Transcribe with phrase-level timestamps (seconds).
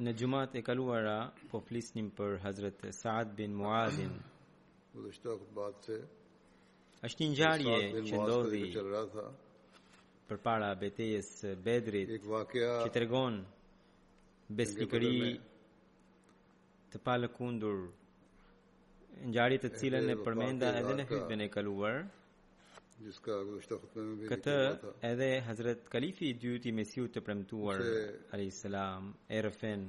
[0.00, 1.16] Në gjumat e kaluara
[1.50, 4.08] po flisnim për Hazret Saad bin Muadhin
[7.04, 7.74] Ashtë një njarje
[8.08, 8.62] që ndodhi
[10.30, 11.28] për para betejes
[11.66, 12.08] bedrit
[12.54, 13.02] që të
[14.60, 15.12] besnikëri
[16.94, 17.76] të palë kundur
[19.34, 21.98] njarje të cilën e përmenda edhe në hutben e kaluar
[23.00, 24.54] Këtë
[25.08, 29.86] edhe Hazret Kalifi i dyti i Mesiu të premtuar alayhis salam e rrëfen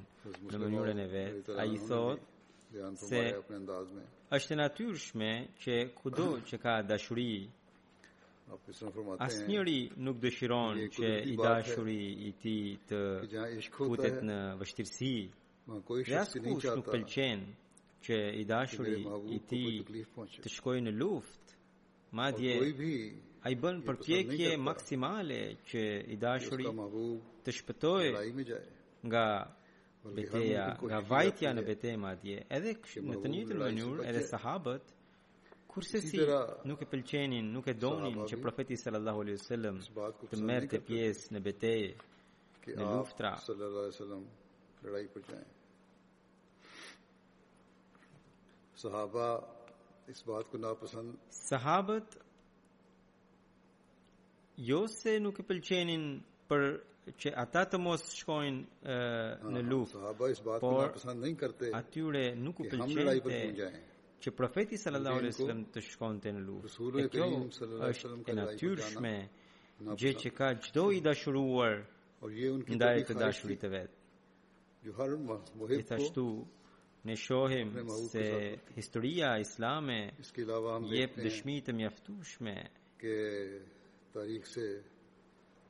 [0.54, 1.50] në mënyrën e vet.
[1.60, 3.22] Ai thotë se
[4.40, 5.32] është natyrshme
[5.66, 7.28] që kudo që ka dashuri
[8.52, 9.76] Asë njëri
[10.06, 12.00] nuk dëshiron që i dashuri
[12.32, 12.56] i ti
[12.88, 13.04] të
[13.76, 15.14] putet në vështirësi
[15.72, 17.46] Dhe asë kush nuk pëlqen
[18.08, 19.02] që i dashuri
[19.36, 19.66] i ti
[20.16, 21.51] po të po shkoj në luft
[22.12, 25.38] madje po a i bën përpjekje maksimale
[25.70, 25.82] që
[26.14, 26.66] i dashuri
[27.44, 28.08] të shpëtoj
[29.10, 29.24] nga
[30.16, 32.76] beteja, nga vajtja në beteja madje, edhe
[33.10, 34.94] në të njëtën mënyrë, edhe sahabët,
[35.74, 36.20] kurse si
[36.70, 39.80] nuk e pëlqenin, nuk e donin që profeti sallallahu alaihi wasallam
[40.34, 41.90] të të pjesë në betejë
[42.78, 44.28] në luftra sallallahu wasallam
[44.84, 45.24] për
[48.82, 49.28] sahaba
[50.10, 51.16] اس بات کو ناپسند
[51.50, 52.08] صحابت
[54.70, 56.02] jo se nuk e pëlqenin
[56.50, 56.62] për
[57.22, 58.92] që ata të mos shkojnë
[59.56, 60.42] në luft Sahaba is
[61.80, 63.40] Atyre nuk u pëlqente
[64.26, 66.64] që profeti sallallahu alaihi wasallam të shkonte në luftë.
[66.68, 69.14] Rasulullah sallallahu alaihi wasallam ka thënë natyrshme
[70.04, 71.74] gjë që ka çdo i dashuruar
[72.76, 73.90] ndaj të dashurit të vet.
[74.86, 75.10] Jo har
[77.04, 77.74] ne shohim
[78.10, 80.12] se historia islame
[80.94, 82.56] jep dëshmi të mjaftueshme
[83.02, 83.16] që
[84.14, 84.66] tarikh se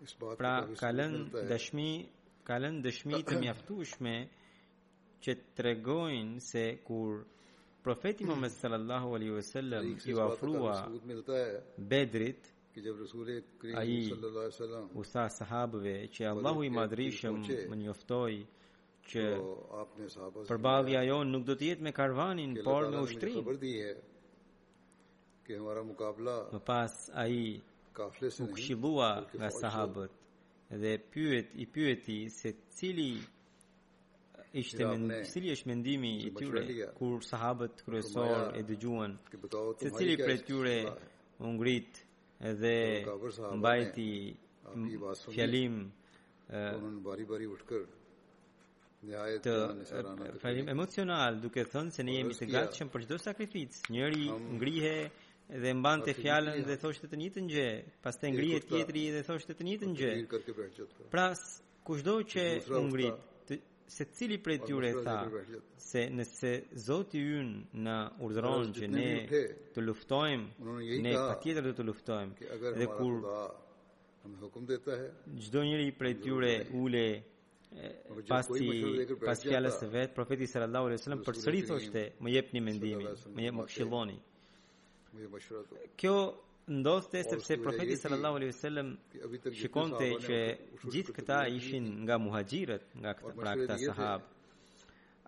[0.05, 0.53] is baat pra
[0.83, 1.13] kalën
[1.53, 1.89] dëshmi
[2.49, 4.15] kalën dëshmi të mjaftueshme
[5.23, 7.09] që tregojnë se kur
[7.85, 10.75] profeti Muhammed sallallahu alaihi wasallam i vafrua
[11.89, 12.41] Bedrit
[12.73, 13.73] që jep rasul e kri
[14.09, 17.35] sallallahu alaihi wasallam usa sahabëve që po Allahu i madhrishëm
[17.69, 18.37] më njoftoi
[19.09, 19.25] që
[20.47, 23.43] përbalja jo nuk do të jetë me karvanin, por me ushtrin.
[25.41, 25.57] Kë
[26.53, 27.37] Më pas ai
[27.97, 30.11] kafle u kushillua nga sahabët
[30.83, 33.11] dhe pyet i pyeti se cili
[34.61, 36.61] ishte men, cili është mendimi i tyre
[36.99, 39.11] kur sahabët kërësor e dëgjuan
[39.81, 40.77] se cili prej tyre
[41.43, 41.93] u ngrit
[42.61, 42.77] dhe
[43.59, 44.11] mbajti
[45.33, 45.75] fjalim
[47.07, 47.83] bari bari utkër
[49.01, 49.53] të
[50.41, 53.87] falim emocional duke thënë se ne po, jemi të gatshëm për çdo sakrificë.
[53.95, 54.27] Njëri
[54.59, 54.93] ngrihe
[55.63, 57.67] dhe mbante fjalën dhe thoshte të njëjtën gjë,
[58.05, 60.11] pastaj ngrihet tjetri dhe thoshte të njëjtën gjë.
[60.29, 61.09] Po.
[61.13, 61.25] Pra,
[61.85, 62.43] kushdo që
[62.77, 63.57] u ngrit,
[63.97, 65.17] secili prej po, tyre e tha
[65.89, 66.51] se nëse
[66.85, 69.09] Zoti ynë na urdhëron që ne
[69.73, 70.61] të luftojmë,
[71.03, 72.53] ne patjetër do të luftojmë.
[72.77, 73.13] Dhe kur
[75.41, 76.51] Çdo njëri prej tyre
[76.81, 77.05] ule
[78.27, 78.67] pasi
[79.07, 83.45] po, pas po, fjalës së vet profeti sallallahu alaihi wasallam përsëritoshte më jepni mendimin më
[83.45, 86.15] jep më këshilloni më jep kjo
[86.79, 88.89] ndoshte sepse profeti sallallahu alaihi wasallam
[89.61, 90.39] shikonte që
[90.93, 94.21] gjithë këta ishin nga muhaxhirët nga këta pra këta sahab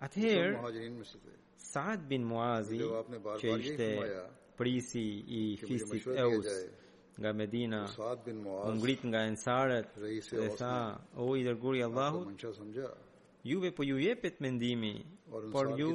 [0.04, 0.50] atëher
[1.72, 2.78] saad bin muazi
[3.40, 3.88] që ishte
[4.60, 5.06] prisi
[5.40, 6.48] i fisit eus
[7.18, 7.78] nga Medina,
[8.68, 10.76] u ngrit nga ensaret dhe tha,
[11.24, 12.26] o i dërguri Allahut,
[13.50, 14.94] juve po ju jepet mendimi,
[15.54, 15.88] por ju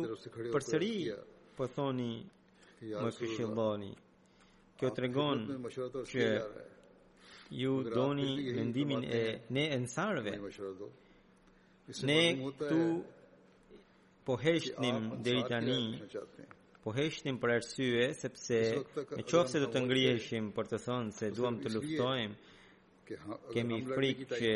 [0.53, 0.93] përsëri
[1.57, 2.13] po thoni
[2.81, 3.91] më këshilloni.
[4.79, 5.37] Kjo të regon
[6.11, 6.25] që
[7.61, 8.27] ju doni
[8.59, 9.23] mendimin e
[9.55, 10.31] ne ensarve.
[12.09, 12.21] Ne
[12.69, 12.81] tu
[14.25, 15.79] po heshtnim deri tani,
[16.89, 18.59] po heshtim për arsye sepse
[19.17, 24.27] me qoftë se do të ngriheshim për të thënë se duam të luftojmë kemi frikë
[24.37, 24.53] që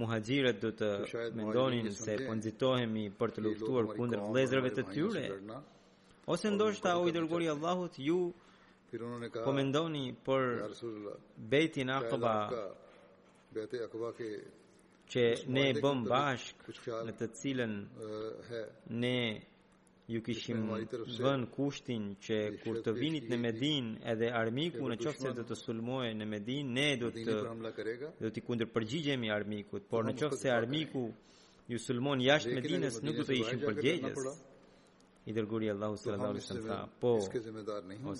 [0.00, 0.90] muhajirët do të
[1.38, 2.74] mendonin se po
[3.22, 5.22] për të luftuar kundër vëllezërve të tyre
[6.34, 8.20] ose ndoshta o i dërgori Allahut ju
[9.46, 10.44] po mendoni për
[11.54, 12.34] Beitin Aqaba
[13.52, 14.28] që
[15.12, 15.24] që
[15.56, 16.68] ne bëm bashk
[17.08, 17.72] në të cilën
[19.04, 19.16] ne
[20.08, 20.66] ju kishim
[21.18, 25.58] vën kushtin që kur të vinit në Medin edhe armiku në qofë se dhe të
[25.60, 31.04] sulmoj në Medin, ne do të kunder përgjigjemi armikut, por në qofë se armiku
[31.70, 34.50] ju sulmon jashtë Medines nuk do të ishim përgjegjes.
[35.22, 37.12] I dërguri Allahu së rëllarë së në po,
[38.10, 38.14] o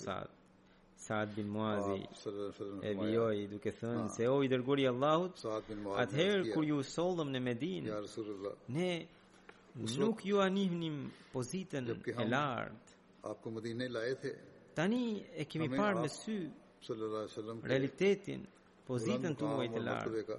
[1.02, 1.34] saad.
[1.36, 1.98] bin Muazi
[2.88, 5.34] e vjoj duke thënë se o i dërguri Allahut,
[6.04, 7.90] atëherë kur ju sëllëm në Medin,
[8.78, 8.90] ne
[9.74, 10.96] nuk ju anihnim
[11.32, 11.84] pozitën
[12.20, 12.92] e lartë.
[13.26, 14.30] Aapko Madinë laje the.
[14.74, 15.02] Tani
[15.40, 16.34] e kemi parë me sy
[16.86, 18.40] Sallallahu alaihi wasallam realitetin
[18.88, 20.36] pozitën tuaj të lartë.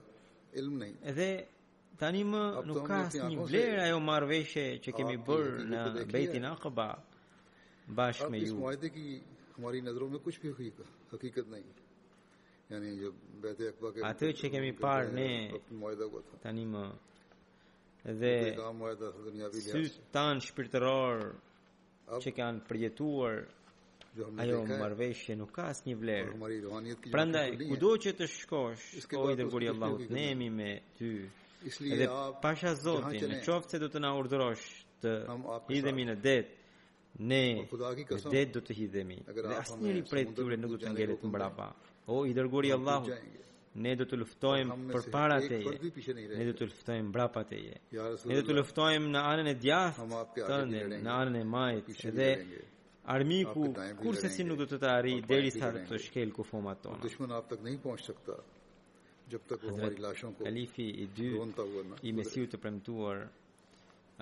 [0.59, 0.91] Ilm nai.
[1.11, 1.29] Edhe
[1.99, 5.79] tani më nuk ka asnjë vlerë ajo marrveshje që kemi bërë në
[6.13, 6.87] Betin Aqaba
[7.97, 8.59] bashkë me ju.
[8.63, 11.63] Ai thotë që në gjendjen e tyre nuk ka asgjë të
[12.73, 13.09] Yani jo
[13.41, 13.95] Betin Aqaba.
[14.11, 15.29] Atë që kemi parë ne
[16.43, 16.83] tani më
[18.11, 18.55] dhe
[19.63, 21.17] sy tanë shpirtëror
[22.23, 23.35] që kanë përjetuar
[24.17, 26.49] jo, ajo më marveshje nuk ka asë një vlerë
[27.15, 28.89] prandaj kudo që të shkosh
[29.19, 31.13] o i dërguri Allahut, të nemi me ty
[31.63, 32.09] dhe
[32.43, 34.65] pasha zotin në qoftë se do të na urdrosh
[35.05, 35.15] të
[35.71, 36.41] hidhemi në det
[37.31, 40.83] ne po, në det do të hidhemi dhe asë njëri prej të tyre nuk do
[40.83, 41.71] të ngele të mbrapa
[42.19, 43.15] o i dërguri Allahu,
[43.75, 45.71] ne do të luftojmë për para teje,
[46.15, 47.71] ne do të luftojmë brapa teje,
[48.29, 50.05] ne do të luftojmë në anën e djathë,
[50.93, 52.27] në anën e majtë, edhe
[53.15, 53.71] armiku
[54.03, 57.07] kurse si nuk do të të arrijë deri sa të shkel ku fomat po, të
[57.07, 58.37] Dushman aap tak nahi pahunch sakta,
[59.33, 61.31] jab tak humari lashon ko Khalifi i dy
[62.07, 63.23] i mesiu të premtuar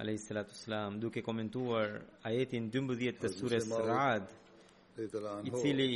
[0.01, 1.99] alayhi salatu salam duke komentuar
[2.31, 4.31] ajetin 12 të surës Ra'd
[5.45, 5.91] i cili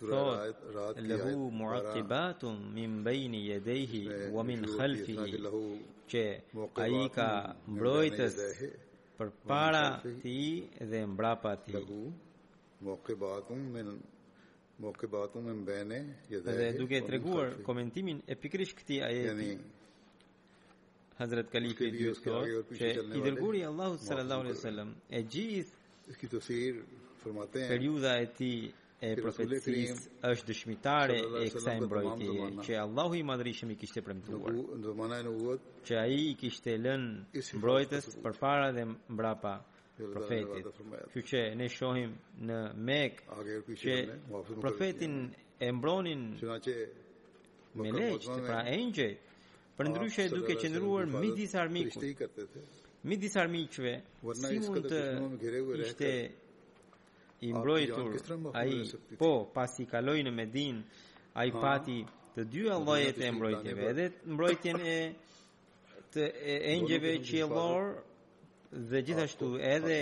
[0.00, 5.40] thot lehu muatibatum min bejni jedejhi wa min khalfihi
[6.10, 6.22] që
[6.86, 7.28] a ka
[7.72, 8.34] mbrojtës
[9.16, 9.84] për para
[10.22, 10.38] ti
[10.90, 11.74] dhe mbrapa ti
[12.84, 13.88] muatibatum min
[14.84, 15.98] muatibatum min bejni
[16.34, 19.50] jedejhi dhe duke të reguar komentimin e pikrish këti ajeti
[21.18, 26.38] Hazrat Kalifi i dytë thotë që i dërguari Allahu sallallahu alaihi wasallam e gjithë këtë
[26.48, 26.76] thirr
[27.22, 28.58] formaten e tij
[29.00, 34.54] e profetësis është dëshmitare e kësa e mbrojtje, që Allahu i madrishëm i kishte premtuar,
[35.86, 37.02] që a i i kishte lën
[37.60, 40.68] mbrojtës për para dhe mbrapa jo, jo, profetit,
[41.10, 42.14] që jo, që ne shohim
[42.48, 43.20] në mek,
[43.84, 43.98] që
[44.64, 45.14] profetin
[45.60, 46.24] e mbronin
[47.82, 49.10] me leqë, pra enjë
[49.76, 52.34] për ndryshe duke qëndruar midis armikëve
[53.06, 53.90] midis armikëve,
[54.40, 55.04] si mund të
[55.84, 56.12] ishte
[57.40, 58.88] i mbrojtur jo, ai
[59.20, 60.78] po pasi kaloi në Medin
[61.36, 61.98] ai pati
[62.36, 64.98] të dy llojet e mbrojtjeve edhe mbrojtjen e
[66.14, 66.26] të
[66.76, 67.82] engjëve qiellor
[68.90, 69.98] dhe gjithashtu po, edhe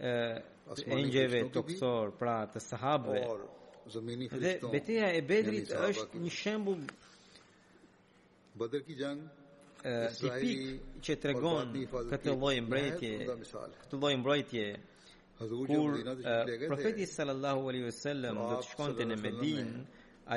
[0.00, 6.82] e engjëve toksor pra të sahabëve dhe betejë e Bedrit është një shembull
[8.58, 9.20] Badr ki jang
[10.16, 11.68] tipik që tregon
[12.12, 13.12] këtë lloj mbrojtje
[13.82, 14.64] këtë lloj mbrojtje
[15.38, 15.68] Kur
[16.66, 19.82] profeti sallallahu alaihi wasallam do të shkonte në Medinë,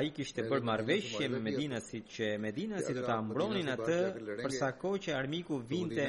[0.00, 3.96] ai kishte bërë marrëveshje me Medinasit që Medinasi do ta mbronin atë
[4.42, 6.08] për sa kohë që armiku vinte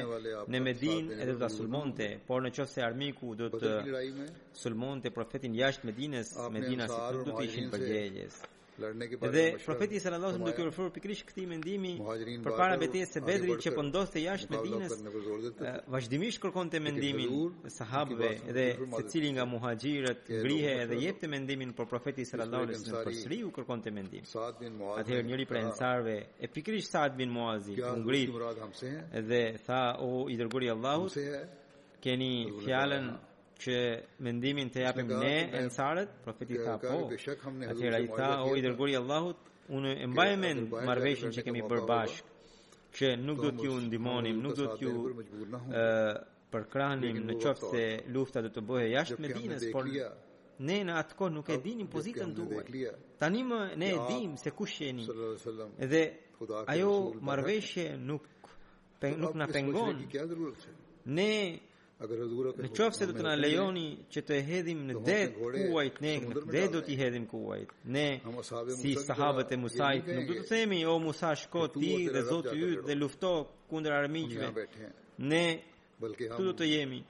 [0.56, 4.28] në Medinë e do ta sulmonte, por nëse armiku do po të
[4.66, 8.42] sulmonte profetin jashtë Medinës, Medinasi do të ishin përgjegjës.
[8.76, 11.90] Edhe profeti sallallahu alaihi wasallam do të kërkoi pikërisht këtë mendimi
[12.44, 14.94] përpara betejës së Bedrit që po ndodhte jashtë Medinës.
[15.92, 17.34] Vazhdimisht kërkonte mendimin
[17.68, 18.64] e sahabëve dhe
[18.94, 23.92] secili nga muhaxhirët grihe dhe jepte mendimin por profeti sallallahu alaihi wasallam përsëri u kërkonte
[23.98, 24.30] mendim.
[24.38, 26.14] Atëherë njëri prej ansarve
[26.46, 27.76] e pikërisht Sa'd bin Muaz i
[29.28, 31.14] dhe tha o i dërguari i Allahut
[32.02, 32.32] keni
[32.64, 33.12] fjalën
[33.62, 36.98] që mendimin të japim ne e profeti profetit tha po,
[37.70, 39.38] atëhera i tha, o i i Allahut,
[39.76, 40.58] unë e mbaje men
[41.36, 42.30] që kemi bashkë
[42.96, 44.92] që nuk do t'ju ndimonim, nuk do t'ju
[46.52, 49.84] përkranim në qoftë se lufta dhe të bëhe jashtë me dinës, por
[50.68, 52.60] ne në atë kohë nuk e dinim pozitën duhe.
[53.20, 55.06] Ta më ne e dim se kush jeni.
[55.84, 56.02] Edhe
[56.74, 56.92] ajo
[57.28, 58.22] marrveshje nuk
[59.22, 59.96] nuk na pengon.
[61.18, 61.32] Ne
[62.02, 66.42] Në qofë se do të në lejoni që të hedhim në det kuajt, ne në
[66.50, 67.74] det do t'i hedhim kuajt.
[67.96, 68.06] Ne,
[68.80, 72.72] si sahabët e Musajt, nuk do të themi, o Musa, shko ti dhe zotë ju
[72.88, 73.32] dhe lufto
[73.70, 74.66] kundër armiqve.
[75.32, 75.44] Ne,
[76.02, 77.02] të do të jemi.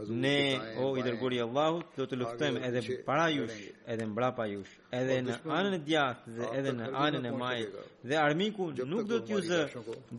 [0.00, 0.36] Ne,
[0.82, 3.58] o i dërguri Allahut, do të luftojmë edhe para jush,
[3.92, 7.74] edhe mbrapa jush, edhe në anën e djathtë dhe edhe në anën e majit.
[8.08, 9.60] Dhe armiku nuk do t'ju zë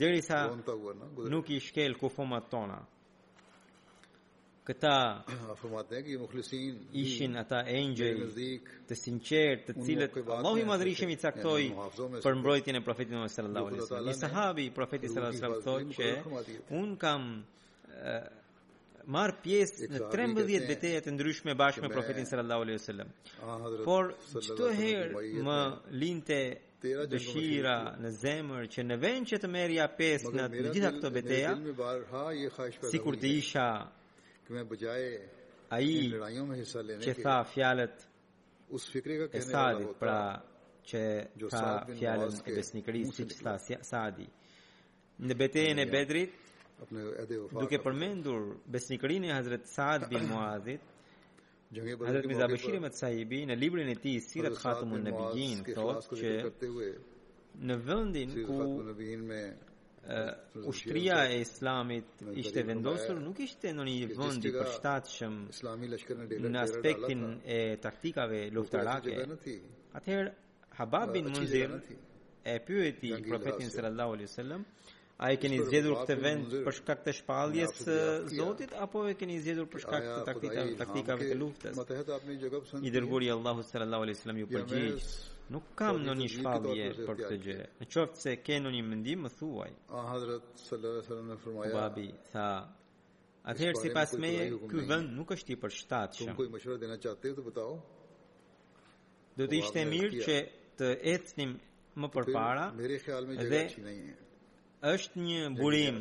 [0.03, 0.43] derisa
[1.35, 2.79] nuk i shkel kufomat tona
[4.67, 4.93] këta
[5.55, 8.19] afërmatëgë mukhlisin ishin ata angel
[8.89, 11.69] të sinqertë të cilët Allahu i madhrishëm i caktoi
[12.27, 14.11] për mbrojtjen e profetit Muhammed sallallahu alaihi wasallam.
[14.11, 17.27] Ni sahabi profeti sallallahu alaihi wasallam thotë që un kam
[19.15, 23.09] marr pjesë në 13 betejë të ndryshme bashkë me profetin sallallahu alaihi wasallam.
[23.87, 24.13] Por
[24.47, 25.59] çdo herë më
[26.01, 26.39] linte
[27.15, 31.55] dëshira në zemër që në vend që të merrja pesë në të gjitha këto betejë,
[32.93, 33.65] sikur të isha
[34.51, 35.11] me bëgjaje
[35.71, 36.11] a i
[36.99, 37.97] që tha fjalet
[39.37, 40.17] e sadit pra
[40.91, 41.01] që
[41.39, 41.67] jo, tha
[41.97, 46.35] fjalet e besnikëris si që tha sadit në betejen e bedrit
[47.61, 50.81] duke përmendur besnikërinë e Hazret Saad bin Muazit
[51.71, 56.35] Hazret Miza Bashiri me të sahibi në librin e ti Sirat Khatumun Nëbijin thot që
[57.67, 58.63] në vëndin ku
[60.09, 62.07] uh, ushtria e islamit
[62.41, 65.35] ishte vendosur nuk ishte në një vend i përshtatshëm
[66.53, 67.21] në aspektin
[67.57, 69.19] e taktikave luftarake
[69.99, 70.33] atëherë
[70.79, 71.73] Habab bin Munzir
[72.49, 74.65] e pyeti profetin sallallahu alaihi wasallam
[75.21, 77.97] A e keni zgjedhur këtë vend për shkak të shpalljes së
[78.39, 82.79] Zotit apo e keni zgjedhur për shkak të po taktikave taktikave të luftës?
[82.89, 85.05] I dërguari Allahu sallallahu alaihi wasallam ju përgjigj.
[85.51, 87.55] Nuk kam në një shpallje për këtë gjë.
[87.81, 89.71] Në qoftë se ke në një mëndim, më thuaj.
[89.91, 92.45] A hadrat sallallahu Babi tha,
[93.51, 94.29] Atëherë si pas me,
[94.71, 96.31] ky vend nuk është i përshtatshëm.
[96.37, 97.75] Kuj më shërë dhe në qatë të pëtao?
[99.41, 100.37] Do të po, ishte mirë që
[100.79, 101.57] të etnim
[102.03, 102.69] më përpara
[103.41, 103.61] dhe
[104.95, 105.99] është një burim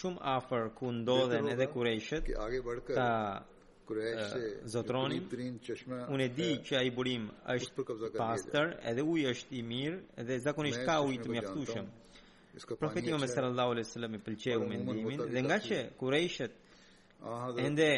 [0.00, 2.26] shumë afer ku ndodhen edhe kureshet
[2.96, 3.10] ta
[4.00, 5.18] Eh, zotroni,
[6.14, 7.26] unë e di eh, që ai burim
[7.74, 11.90] po është pastër, edhe uji është i mirë dhe zakonisht ka ujë të mjaftueshëm.
[11.90, 12.78] Po.
[12.80, 16.60] Profeti Muhammed sallallahu alaihi wasallam i pëlqeu mendimin dhe nga që Qurayshët
[17.64, 17.88] ende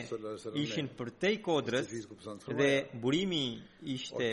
[0.63, 1.91] ishin për te i kodrës
[2.59, 2.71] dhe
[3.03, 3.45] burimi
[3.95, 4.29] ishte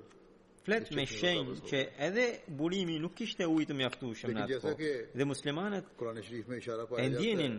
[0.64, 2.24] flet me shenjë që edhe
[2.56, 4.90] burimi nuk kishte ujë të mjaftueshëm në atë kohë.
[5.20, 7.58] Dhe muslimanët Kurani Sharif me ishara pa e ndjenin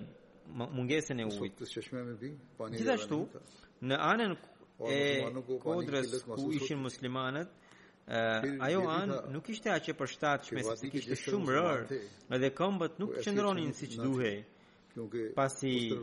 [0.77, 1.61] mungesën e ujit.
[2.77, 3.21] Gjithashtu
[3.89, 4.33] në anën
[4.77, 7.51] po, e kodrës ku ishin muslimanët
[8.69, 12.01] ajo anë nuk ishte aqe përshtatshme sepse kishte shumë rërë
[12.39, 14.41] edhe këmbët nuk po, qëndronin siç duhej
[15.37, 15.93] pasi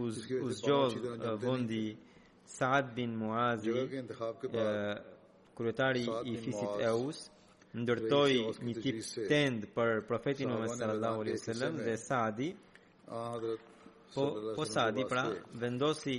[0.00, 0.96] uz
[1.44, 1.84] vëndi
[2.46, 3.72] Saad bin Muazi
[5.56, 7.18] kryetari i fisit Eus,
[7.80, 8.36] ndërtoi
[8.66, 8.98] një tip
[9.30, 12.50] tend për profetin Muhammed sallallahu alaihi wasallam dhe Saadi
[13.10, 13.72] Hazrat
[14.14, 14.24] Po,
[14.56, 15.22] po Saadi pra
[15.60, 16.14] vendosi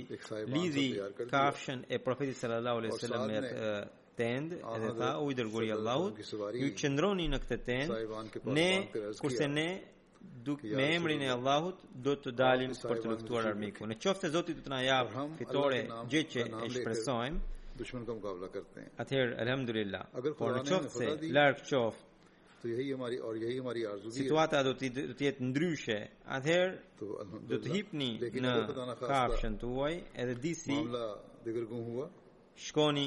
[0.52, 0.86] lidhi
[1.30, 3.52] kafshën e profetit sallallahu alaihi po, wasallam me
[4.18, 6.18] tend edhe tha u i dërguri Allahut
[6.62, 8.70] ju qëndroni në këtë tend ne
[9.22, 9.66] kurse ne
[10.46, 14.62] duk me emrin e Allahut do të dalim për të luftuar armiku në zoti zotit
[14.64, 17.40] të na jap fitore gjë që e shpresojmë
[17.78, 21.94] dushman ka muqabla karte hain atheer alhamdulillah agar khuda ne khuda di lark chof
[22.62, 24.72] to yahi hamari aur yahi hamari arzu thi situata do
[25.10, 25.98] do ti ndryshe
[26.36, 26.66] atheer
[27.52, 28.08] do ti hipni
[28.42, 29.68] na kafshan to
[30.22, 31.04] edhe di si de
[31.44, 32.06] degergun hua
[32.66, 33.06] shkoni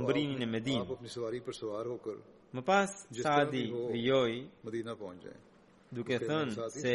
[0.00, 2.16] mbrini ne medin apo ni sawari par sawar hokar
[2.56, 2.90] me pas
[3.26, 3.62] sadi
[4.10, 4.34] yoi
[4.66, 5.46] medina pahunch po jaye
[5.96, 6.94] duke thënë se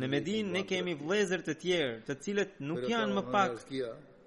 [0.00, 3.52] në Medinë ne kemi vëllëzër të tjerë, të cilët nuk janë më pak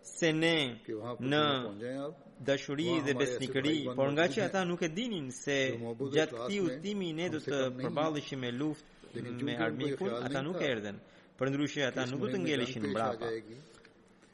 [0.03, 0.79] se ne
[1.19, 5.57] në dashuri dhe besnikëri, por nga që ata nuk e dinin se
[6.13, 8.85] gjatë këti utimi ne do të përbalishim me luft
[9.45, 10.93] me armikun, ata nuk e
[11.41, 13.27] Për ndryshe, ata nuk do të ngelishin mbrapa.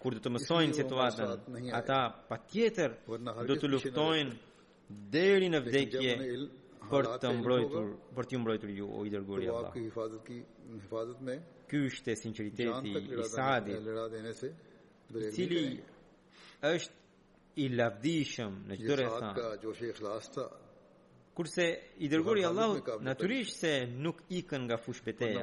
[0.02, 3.14] Kur do të mësojnë situatën, ata pa tjetër po
[3.48, 4.34] do të luftojnë
[5.16, 6.12] deri në vdekje
[6.92, 7.86] për të mbrojtur,
[8.18, 9.74] për të mbrojtur ju, o i dërguri po, Allah.
[11.72, 12.68] Ky është e sinceriteti
[13.00, 13.80] i sadit,
[15.16, 15.82] i cili
[16.62, 16.92] është
[17.62, 20.42] i lavdishëm në çdo rreth.
[21.38, 21.66] Kurse
[22.04, 25.40] i dërguari Allahu natyrisht se nuk ikën nga fush betejë.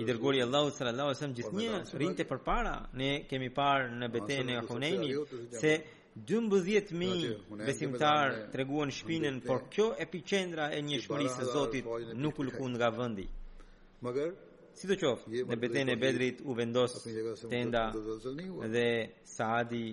[0.00, 4.48] I dërguari Allahu sallallahu alaihi wasallam po, gjithnjë rinte përpara ne kemi parë në betejën
[4.54, 5.72] e Hunenit se
[6.28, 11.84] 12000 besimtar treguan shpinën por kjo epiqendra e një shpërisë së Zotit
[12.22, 13.26] nuk ulkun nga vendi.
[14.02, 14.14] Por
[14.78, 16.94] si të qofë, në po, beten po, e po, bedrit u vendos
[17.48, 17.88] tenda
[18.74, 18.86] dhe
[19.34, 19.86] saadi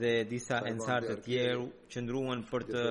[0.00, 2.82] dhe disa ensart të tjeru qëndruan për të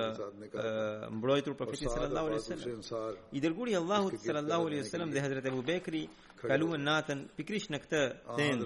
[1.18, 3.16] mbrojtur profetit sallallahu alaihi sallam.
[3.36, 6.02] I dërguri Allahu sallallahu alaihi sallam dhe hadrat e bubekri
[6.50, 8.02] kaluën natën pikrish në këtë
[8.38, 8.58] ten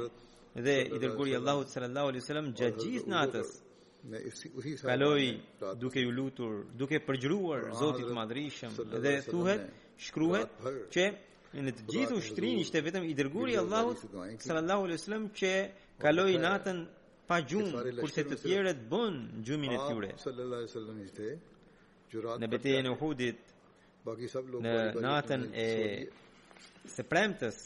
[0.66, 3.48] dhe i dërguri Allahu sallallahu alaihi sallam gjagjith natës
[4.90, 8.72] kaloi pra, duke ju lutur, duke përgjruar zotit madrishëm
[9.04, 9.62] dhe thuhet,
[10.06, 11.02] shkruhet pra, që
[11.66, 13.98] në të gjithë ushtrin ishte vetëm i dërguri Allahut
[14.44, 16.78] sallallahu alaihi wasallam që po, kaloi natën
[17.28, 22.86] pa gjumë kurse të tjerët bën gjumin e tyre sallallahu alaihi wasallam ishte në betejën
[22.86, 23.40] e Uhudit
[24.06, 24.76] baki sab në
[25.08, 25.68] natën e
[26.94, 27.58] së premtës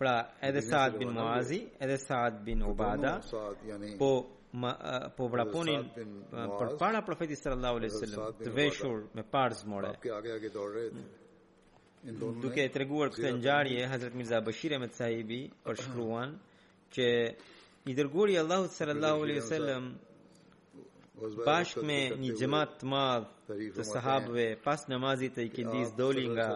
[0.00, 0.14] pra
[0.48, 3.14] edhe Saad bin Muazi, edhe Saad bin Ubada,
[4.02, 4.10] po
[4.50, 5.88] ma, uh, po vraponin uh,
[6.58, 10.08] për para profetit sallallahu alaihi wasallam të veshur me parz more mm.
[12.42, 16.30] duke e treguar këtë ngjarje Hazrat Mirza Bashir Ahmed Sahibi për shkruan
[16.96, 17.08] që
[17.88, 19.84] i dërguari Allahu sallallahu alaihi wasallam
[21.44, 23.24] bashkë me një gjemat të madhë
[23.76, 26.48] të sahabëve pas namazit e i këndis doli nga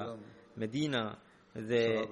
[0.62, 1.04] Medina
[1.54, 2.08] dhe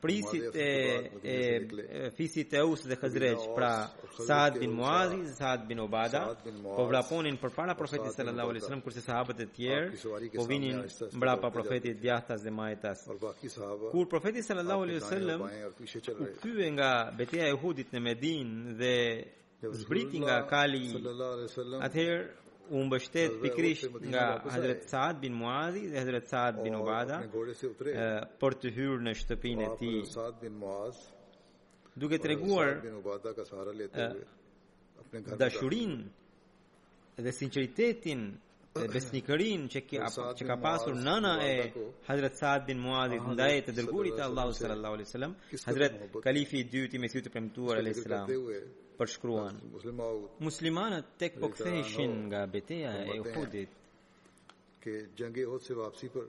[0.00, 3.70] prisit e, fisit e usë dhe këzreq pra
[4.26, 6.24] Saad bin Muazi Saad bin Obada
[6.74, 10.76] po vraponin për para profetit sallallahu alai sallam kurse sahabët e tjerë po vinin
[11.18, 12.98] mbra pa po profetit djahtas dhe majtas
[13.92, 18.48] kur profetit sallallahu alai sallam u nga beteja e hudit në Medin
[18.80, 18.96] dhe
[19.84, 20.84] zbriti nga kali
[21.86, 22.22] atëherë
[22.78, 27.16] unë bështet pikrish nga Hazrat Saad bin Muadhi dhe Hazrat Saad bin Obada
[28.42, 30.50] për të hyrë në shtëpinë e ti.
[32.00, 32.78] Duke të reguar
[35.40, 35.96] dashurin
[37.26, 38.22] dhe sinceritetin
[38.78, 39.80] dhe besnikërin që,
[40.38, 41.54] që ka pasur nëna e
[42.06, 45.34] Hazrat Saad bin Muadhi të e të dërgurit Allahu sallallahu wa sallam
[45.66, 48.28] Hazrat Kalifi i dyti me thjë të premtuar alayhis salam
[49.00, 49.54] përshkruan
[50.52, 53.70] muslimanat tek po ktheheshin nga betejë e Uhudit
[54.84, 56.26] që jange hot se vapsi për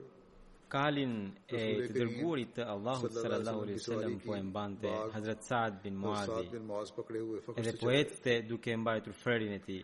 [0.74, 1.12] kalin
[1.58, 7.40] e të dërguarit të Allahut sallallahu alaihi wasallam po mbante Hazrat Saad bin Muaz pokrehu
[7.48, 9.82] fokus të çetë duke mbajtur frerin e tij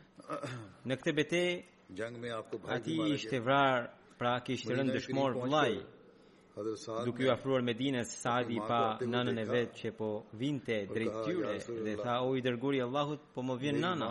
[0.88, 1.52] në këtë betejë
[2.00, 2.80] jang me aapko bhai
[3.18, 3.84] ishte vrar
[4.20, 5.72] pra kishte rënë dëshmor vllai
[7.04, 8.78] Duke ju afruar me dine sadi pa
[9.14, 10.08] nënën e vetë që po
[10.40, 11.52] vinte drejt tyre
[11.86, 14.08] dhe tha o i dërguri Allahut po më vjen nëna.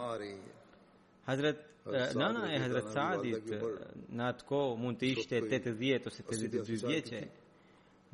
[1.27, 3.67] Hazret eh, Nana e Hazret Saadit eh,
[4.15, 7.21] në atë ko mund të ishte 80 ose 82 vjetë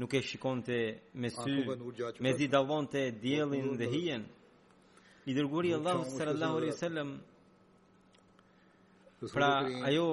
[0.01, 0.77] nuk e shikon të
[1.21, 1.59] me sy,
[2.25, 4.25] me zi davon të djelin dhe hien.
[5.29, 7.13] I dërguri Allahut sallallahu alai sëllem
[9.33, 9.53] pra
[9.91, 10.07] ajo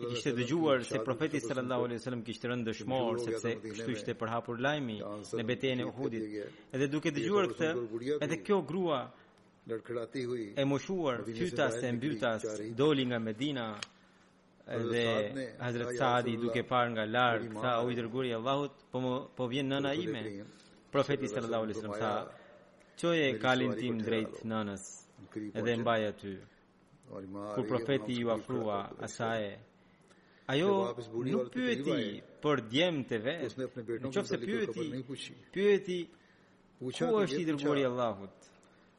[0.00, 4.58] e kishte dëgjuar se profeti sallallahu alaihi wasallam kishte rëndë dëshmor sepse kështu ishte përhapur
[4.64, 4.96] lajmi
[5.40, 6.24] në betejën e Uhudit.
[6.74, 7.68] Edhe duke dëgjuar këtë,
[8.24, 9.00] edhe kjo grua
[9.66, 12.46] e moshuar fytas e mbytas
[12.80, 13.66] doli nga Medina
[14.90, 15.04] dhe
[15.60, 19.00] Hazret Saadi duke par nga lartë tha oj dërguri Allahut po,
[19.36, 20.22] po vjen nëna ime
[20.92, 22.14] profetis të rëdha u lësërëm tha
[23.00, 24.84] qoje kalin tim drejt nënës
[25.60, 26.34] edhe mbaj aty
[27.54, 29.58] kur profeti ju afrua asaj
[30.46, 30.70] ajo
[31.30, 33.68] nuk pyeti për djemë të vetë
[34.02, 34.86] në qofë se pyeti
[35.54, 35.98] pyeti
[36.78, 38.52] ku është i dërgori Allahut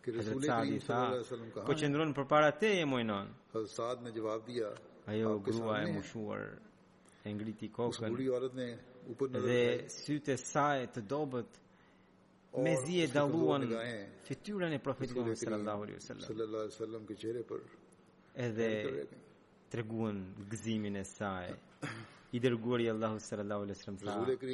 [0.07, 3.27] Hazrat Sadi sallallahu alaihi wasallam ka po qendron përpara te e mojnon.
[3.53, 4.69] Hazrat Sad me javab dia.
[5.11, 6.43] ajo u grua e mushuar.
[7.25, 8.09] E ngriti kokën.
[8.13, 8.67] Kur i në
[9.11, 9.61] upër dhe
[10.03, 11.51] sytë sa e të dobët
[12.63, 13.63] me zi e dalluan
[14.29, 16.23] fytyrën e profetit sallallahu alaihi wasallam.
[16.29, 17.61] Sallallahu alaihi wasallam ke çere për
[18.37, 18.69] edhe
[19.71, 19.83] të
[20.51, 21.49] gëzimin e saj.
[22.35, 24.53] I dërguar i Allahu sërë Allahu lësë rëmë ta.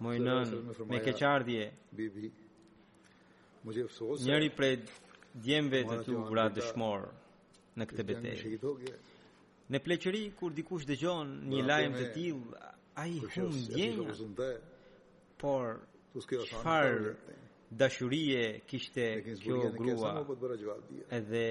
[0.00, 0.52] mojnën
[0.92, 1.62] me keqardje,
[4.24, 4.72] njëri prej
[5.44, 7.10] djemve të të ura dëshmorë
[7.78, 8.36] në këtë betej.
[9.72, 12.62] Në pleqëri, kur dikush dëgjon një pra, lajmë të tilë,
[12.96, 14.14] a i hëmë djenja,
[15.40, 15.68] por
[16.50, 17.10] çfarë
[17.80, 19.04] dashurie kishte
[19.44, 20.34] kjo grua po
[21.18, 21.46] edhe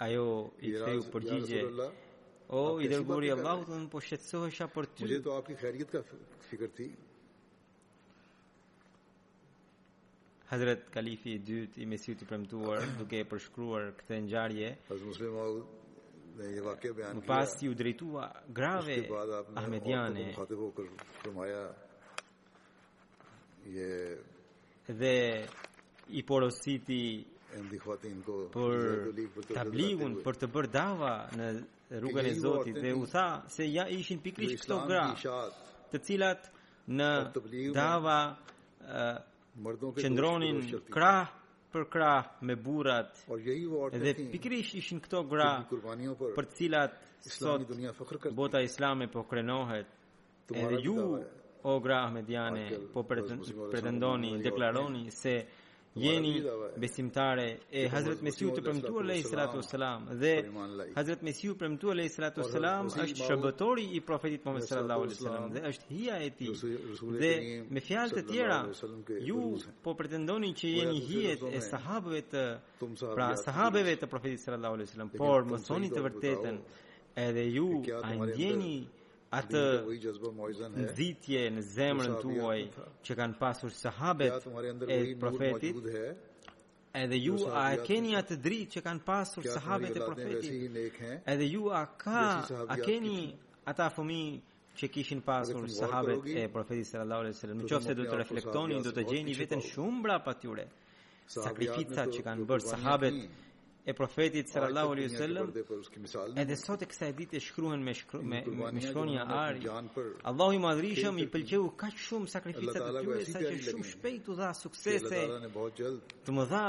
[0.00, 1.62] ajo i theu përgjigje
[2.52, 5.04] O i dërguari i Allahut, un po shqetësohesha për ty.
[5.06, 5.38] Mujhe po
[5.92, 6.00] ka
[6.48, 6.86] fikr thi.
[10.50, 14.68] Hazrat Kalifi i dytë i mesjut të premtuar duke e përshkruar këtë ngjarje.
[14.90, 14.98] Pas
[17.28, 18.24] Pas ti drejtua
[18.56, 18.96] grave
[19.54, 20.26] Ahmedjane.
[25.00, 25.14] Dhe
[26.08, 27.00] i porositi
[27.50, 31.48] për të për të bërë dava në
[32.02, 33.24] rrugën e Zotit dhe u tha
[33.56, 35.04] se ja ishin pikrisht këto gra
[35.90, 36.48] të cilat
[36.98, 37.10] në
[37.74, 38.18] dava
[40.02, 40.62] qendronin
[40.94, 41.34] krah
[41.70, 45.50] për krah me burrat jo dhe pikrisht ishin këto gra
[46.02, 47.66] jo për të cilat sot
[48.38, 49.86] bota islame po krenohet
[50.54, 50.98] edhe ju
[51.70, 55.38] o gra ahmediane po pretendoni deklaroni se
[55.92, 56.42] jeni
[56.76, 60.34] besimtare e Hazret Mesiu të premtuar lejë sëratu sëlam dhe
[60.94, 65.64] Hazret Mesiu premtuar lejë sëratu sëlam është shëbëtori i profetit Mohamed sëllallahu alai sëlam dhe
[65.72, 66.52] është hia e ti
[67.24, 67.32] dhe
[67.74, 68.60] me fjalë të tjera
[69.30, 69.48] ju
[69.82, 72.44] po pretendoni që jeni hijet e sahabëve të
[73.14, 76.62] pra sahabëve të profetit sëllallahu alai sëlam por mësoni të vërteten
[77.26, 77.68] edhe ju
[78.02, 78.74] a ndjeni
[79.30, 79.62] atë
[80.74, 82.86] nëzitje në zemrën tuaj po.
[83.06, 84.48] që kanë pasur sahabet
[84.94, 85.76] e profetit
[87.02, 91.84] edhe ju a keni atë dritë që kanë pasur sahabet e profetit edhe ju a
[92.02, 92.24] ka
[92.66, 93.20] a keni
[93.70, 94.20] ata fëmi
[94.80, 97.62] që kishin pasur sahabet e profetit sallallahu alaihi wasallam.
[97.62, 99.66] Nëse do të reflektoni, do të gjeni veten po.
[99.68, 100.64] shumë brapa tyre.
[101.34, 103.16] Sakrificat që kanë bërë sahabet
[103.84, 108.42] e profetit sallallahu alaihi wasallam edhe sot e kësaj shkruhen me shkru, me,
[108.74, 109.62] me shkronja ari
[110.28, 114.36] Allahu i madhrishëm i pëlqeu kaq shumë sakrificat e tyre sa që shumë shpejt u
[114.42, 115.22] dha suksese
[116.28, 116.66] të më dha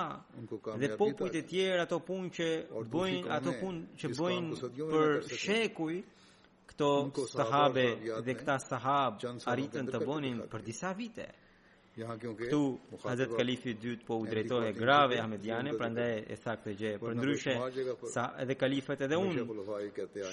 [0.84, 2.50] dhe popujt e tjerë ato punë që
[2.96, 5.96] bojnë ato punë që bëjnë për shekuj
[6.72, 6.92] këto
[7.36, 7.86] sahabe
[8.26, 9.20] dhe këta sahab
[9.52, 11.32] arritën të bonin për disa vite
[11.98, 16.92] Këtu Hazret Kalifi i dytë po u drejtohe grave Ahmedianë, prandaj e tha këtë gjë.
[17.02, 17.56] për ndryshe
[18.14, 19.44] sa edhe kalifet edhe unë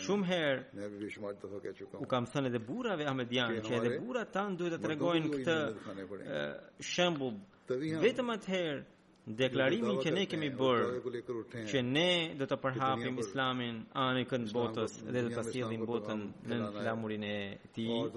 [0.04, 5.34] shumë herë u kam thënë edhe burrave Ahmedian që edhe burrat tanë duhet të tregojnë
[5.34, 5.58] këtë
[6.92, 7.36] shembull.
[8.06, 14.54] Vetëm atëherë deklarimin që ne kemi bërë që ne do të përhapim islamin anë kënd
[14.56, 17.38] botës dhe do të sjellim botën në lamurin e
[17.74, 18.12] tij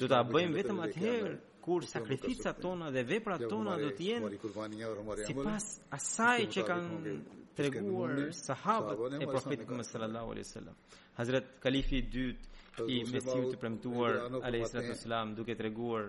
[0.00, 5.34] do ta bëjmë vetëm atëherë kur sakrificat tona dhe vepra tona do të jenë si
[5.46, 5.64] pas
[5.98, 7.12] asaj që kanë
[7.56, 8.12] të reguar
[8.46, 10.76] sahabët e profetit më sallallahu alaihi sallam.
[11.20, 14.14] Hazret Kalifi dytë i mesiu të premtuar
[14.48, 16.04] alaihi sallatu duke të reguar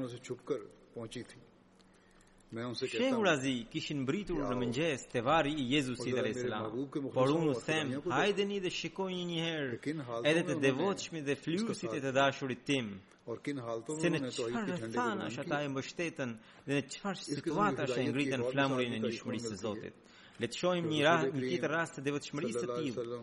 [2.54, 7.08] Shehu Razi kishin mbritur në mëngjes të vari i Jezusit po, dhe R.S.
[7.16, 9.94] Por unë them, hajde një po, dhe shikoj një herë
[10.30, 12.92] edhe të devot dhe flyusit e të dashurit tim.
[13.24, 16.34] Se në qëfar të than është ata e mbështetën
[16.68, 19.96] dhe në qëfar situat është e ngritën flamurin e një shmërisë të zotit.
[20.42, 23.18] Le të shohim një rast të devot shmërisë të tim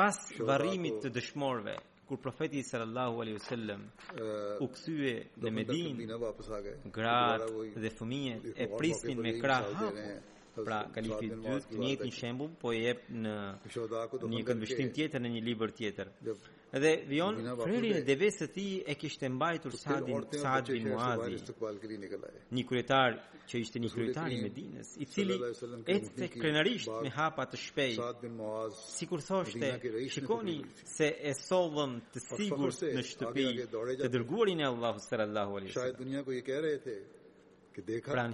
[0.00, 0.16] pas
[0.48, 3.80] varrimit të dëshmorve kur profeti sallallahu alaihi wasallam
[4.64, 6.18] u kthye në Medinë
[6.98, 9.66] gratë dhe fëmijët e prisnin me krah
[10.60, 13.34] pra kalifi dytë një shembull po e jep në
[14.36, 16.14] një këndvështrim tjetër në një libër tjetër
[16.72, 21.38] dhe vion freri e deves të ti e kishte mbajtur Sadin Sad Muazi
[22.54, 23.12] një kryetar
[23.46, 27.86] që ishte një kryetar i Medinës i cili ecte të krenarisht me hapa të si
[28.98, 29.70] sikur thoshte
[30.10, 30.56] shikoni
[30.96, 33.46] se e sollën të po, sigurt në shtëpi
[34.02, 38.32] të dërguarin e Allahu sallallahu alaihi wasallam shajë dunia ku i dekha pran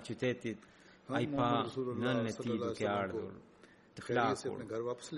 [1.18, 1.48] ai pa
[2.02, 3.32] nën e ti duke ardhur
[3.94, 4.60] të flasur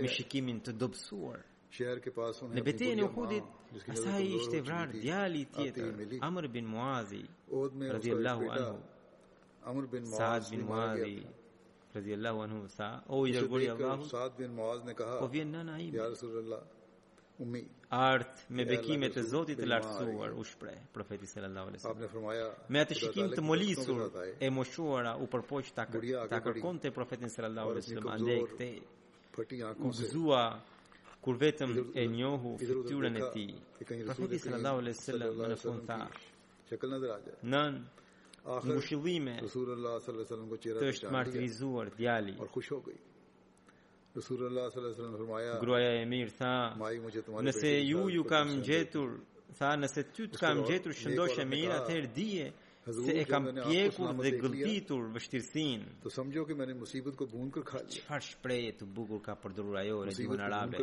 [0.03, 1.41] me shikimin të dobësuar
[1.75, 3.47] Në betejën e Uhudit,
[3.93, 7.23] asaj ishte vrar djali tjetër, Amr bin Muazi,
[7.97, 8.77] radhiyallahu anhu.
[9.73, 11.15] Amr bin Muazi, Saad bin Muazi,
[11.95, 15.79] radhiyallahu anhu, sa, o i dërguari i Saad bin Muaz ne kaha, po vjen nëna
[15.87, 15.97] ime.
[15.99, 16.61] Ja Rasulullah.
[17.43, 22.61] Ummi, art me bekimet e Zotit të lartësuar u shpre, profeti sallallahu alaihi wasallam.
[22.69, 24.05] Me atë shikim të molisur
[24.47, 25.89] e moshuara u përpoq ta
[26.39, 28.75] kërkonte profetin sallallahu alaihi wasallam andej këtej.
[29.35, 30.63] Përti ankon
[31.25, 33.45] kur vetëm e njohu fëtyrën e ti.
[33.85, 35.97] Profeti sallallahu alaihi në fund tha:
[36.69, 37.79] "Shekël në dhraja." Nën
[38.45, 42.33] Në mushillime Rasulullah sallallahu alaihi wasallam është martirizuar djali.
[42.41, 42.73] Por kush
[44.19, 46.57] Rasulullah sallallahu alaihi wasallam Gruaja e mirë tha:
[47.49, 49.11] "Nëse ju ju kam gjetur,
[49.59, 52.47] tha, nëse ty të kam gjetur shëndoshë mirë, atëherë dije
[52.93, 55.85] Se e kam pjekur dhe gëlltitur vështirësin.
[56.05, 57.93] Të samjo që më në ko bhunë kër khali.
[57.95, 60.83] Qëfar shpreje të bukur ka përdurur ajo e gjithë në arabe?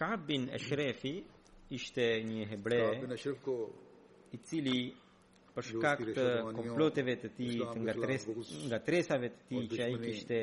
[0.00, 1.12] Kabin e Shrefi
[1.78, 2.80] ishte një hebre
[4.34, 4.78] i cili
[5.54, 6.26] përshka këtë
[6.58, 7.52] komploteve të ti,
[8.66, 10.42] nga tresave të ti që a i kishte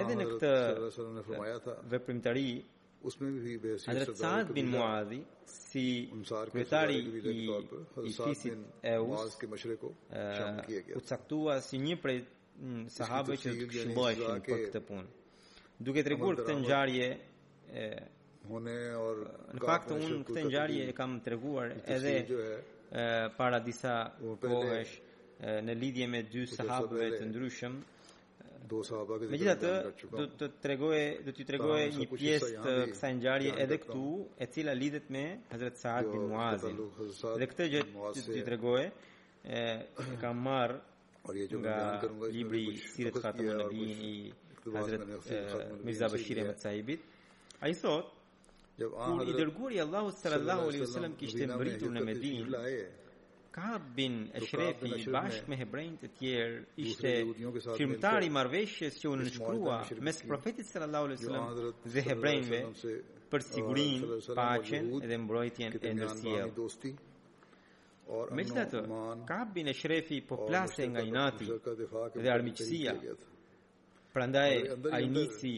[0.00, 2.50] edhe në këtë veprimtari
[3.08, 3.30] Usme
[4.56, 6.50] bin Muazi si nysar
[6.92, 7.46] i
[8.16, 12.18] fisit e Us në Muaz ke mëshreqo çamqi e ka ushtuat si një prej
[12.60, 17.08] mm, sahabëve që shmohej pak të punë duke treguar këtë ngjarje
[18.48, 22.16] Në fakt unë këtë ngjarje e kam treguar edhe
[23.36, 23.94] para disa
[24.44, 24.94] kohësh
[25.66, 27.78] në lidhje me dy sahabëve të ndryshëm.
[28.70, 29.54] Do sahabë që
[30.14, 34.04] do të tregoje, do t'ju tregoje një pjesë të kësaj ngjarje edhe këtu,
[34.44, 36.66] e cila lidhet me Hazrat Saad jo, bin Muaz.
[37.42, 37.82] Dhe këtë gjë
[38.20, 38.86] t'ju tregoje,
[39.58, 39.64] e
[40.22, 40.78] kam marr
[41.58, 41.80] nga
[42.30, 42.62] libri
[42.94, 44.14] Sirat Khatamun Nabiyyin i
[44.76, 47.02] Hazrat Mirza Bashir Ahmed Sahibit.
[47.64, 48.16] Ai sot
[48.88, 52.56] kur i dërguri Allahu sallallahu alaihi wasallam kishte mbritur në Medin,
[53.50, 57.14] Ka bin e shrefi bashkë me hebrejnë të tjerë ishte
[57.80, 62.60] firmtari marveshjes që unë nëshkrua mes profetit sallallahu alaihi sallam jo, dhe hebrejnëve
[63.32, 64.04] për uh, sigurin,
[64.38, 66.52] pacjen dhe mbrojtjen e nërsiel.
[68.38, 68.84] Me qëta të,
[69.28, 71.50] ka bin e shrefi po plase nga inati
[72.22, 72.94] dhe armiqësia,
[74.14, 74.52] prandaj
[74.94, 75.56] a inisi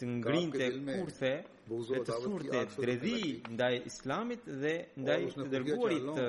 [0.00, 1.32] të ngrinte kurthe
[1.70, 6.26] e të thurtit, ndaj islamit dhe ndaj të dërguarit të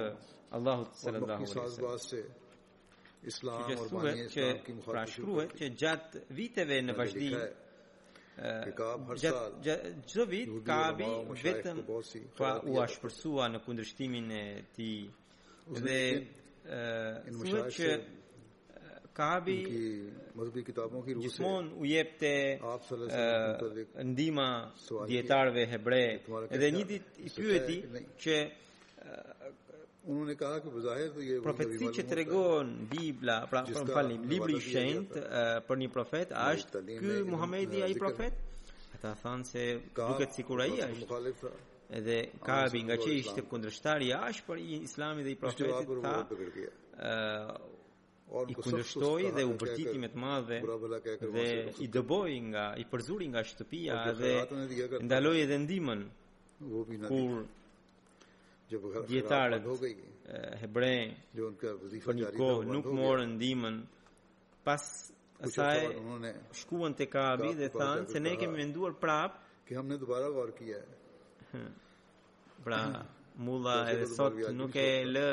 [0.58, 2.30] Allahut sallallahu alaihi wasallam.
[3.32, 5.04] Islam që gjithuve që pra
[5.58, 11.10] që gjatë viteve në vazhdi eh, gjithë vit bi
[11.46, 11.84] vetëm
[12.38, 14.46] pa u ashpërsua në kundrështimin e
[14.78, 14.92] ti
[15.82, 16.02] dhe
[16.62, 17.90] thuhet eh, që
[19.14, 22.60] ka bi mazhbi kitabon ki rus mon u jepte
[24.04, 24.72] ndima
[25.08, 26.02] dietarve hebre
[26.56, 27.78] edhe një dit i pyeti
[28.24, 28.38] që
[30.12, 35.12] unone kaha ke bzahir ye profeti që tregon bibla pra pra falni libri i shenjt
[35.68, 38.34] për një profet a është ky Muhamedi ai profet
[38.96, 39.64] ata than se
[39.96, 41.52] duket sikur ai është
[42.00, 47.60] edhe Kabi nga që ishte kundrështari ash për islami dhe i jo profetit ta
[48.48, 50.60] i kundërshtoi dhe u bërtiti me të madhe
[51.36, 51.46] dhe
[51.84, 54.32] i dëboi nga i përzuri nga shtëpia dhe
[55.06, 56.02] ndaloi edhe ndihmën
[57.10, 57.42] kur
[59.10, 59.66] djetarët
[60.62, 61.02] hebrej
[61.40, 62.40] jo unka vizifa jari
[62.74, 63.76] nuk morën ndihmën
[64.66, 64.84] pas
[65.48, 65.80] asaj
[66.62, 69.32] shkuan të kabi dhe than se ne kemi menduar prap
[69.68, 70.80] ke hamne dobara gaur kiya
[72.64, 72.80] pra
[73.48, 75.28] mulla edhe sot nuk e lë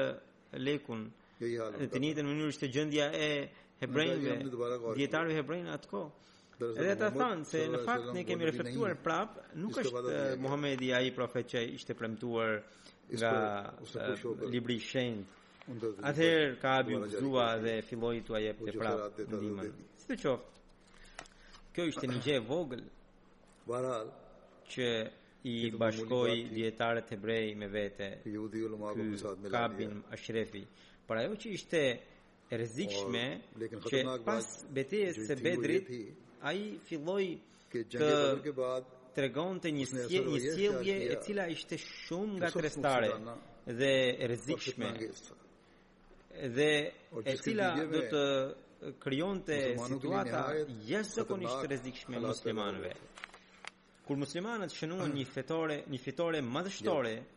[0.66, 1.02] lekun
[1.38, 3.26] Në të njëjtën mënyrë është gjendja e
[3.82, 4.32] hebrejve,
[4.98, 6.00] dietarëve hebrej në atë
[6.58, 11.12] Edhe ata thonë se në fakt ne po kemi reflektuar prap, nuk është Muhamedi ai
[11.14, 12.56] profet që ishte premtuar
[13.12, 15.38] nga uh, libri i shenjtë.
[16.10, 19.70] Atëherë ka abiu zua dhe filloi t'u jep po të prap ndihmën.
[20.02, 21.30] Si të qoftë,
[21.76, 22.82] kjo ishte një gjë e vogël.
[23.70, 24.10] Baral
[24.74, 24.90] që
[25.46, 28.10] i bashkoi dietarët hebrej me vete.
[29.54, 30.66] Ka bin Ashrefi.
[31.08, 31.78] Por ajo që ishte
[32.52, 33.22] e rrezikshme
[33.90, 35.86] që pas betejës së Bedrit
[36.50, 37.28] ai filloi
[37.72, 38.10] që të
[39.16, 43.08] tregonte një sjellje një sjellje e cila ishte shumë gatrestare
[43.80, 44.92] dhe e rrezikshme
[46.58, 46.68] dhe
[47.32, 48.24] e cila do të
[49.06, 50.44] krijonte situata
[50.92, 52.92] jashtëzakonisht rrezikshme muslimanëve
[54.06, 57.28] kur muslimanët shënuan një fetore një fitore madhështore jo.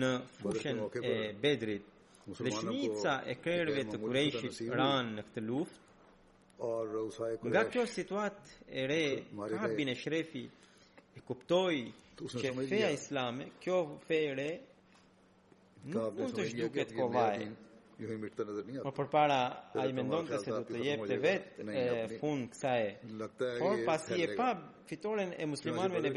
[0.00, 1.96] në fushën e Bedrit
[2.30, 5.80] musliman e kërve të kurejshit ran në këtë luft
[7.52, 8.38] nga kjo situat
[8.68, 9.02] e re
[9.62, 10.44] kabin e shrefi
[11.16, 11.72] e kuptoj
[12.20, 14.50] që feja islame kjo fe e re
[15.92, 17.40] nuk mund të shduket kovaj
[18.00, 18.86] ju hem të në dërnijat.
[18.96, 19.38] përpara,
[19.76, 22.84] a i mendon të se du të jepte të vetë fund kësaj.
[23.60, 24.48] Por pas i e pa
[24.88, 26.14] fitoren e muslimanëve në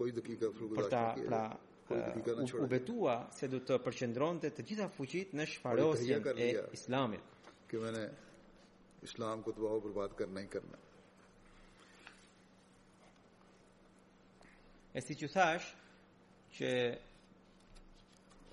[0.00, 1.44] po për ta pra
[1.84, 1.98] Uh,
[2.40, 7.34] u, u betua se du të përqendronte të gjitha fuqit në po shfarosjen e islamit.
[7.68, 8.06] Këmene
[9.04, 10.72] islam këtë bëhë përbat kërë nëjë kërë
[14.94, 15.68] E si që thash,
[16.54, 16.68] që